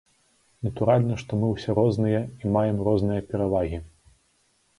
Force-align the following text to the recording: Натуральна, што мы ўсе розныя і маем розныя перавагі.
Натуральна, 0.67 1.17
што 1.23 1.31
мы 1.41 1.47
ўсе 1.51 1.75
розныя 1.81 2.21
і 2.25 2.43
маем 2.57 2.77
розныя 2.89 3.21
перавагі. 3.29 3.79